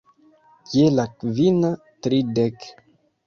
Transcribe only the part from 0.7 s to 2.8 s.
Je la kvina tridek.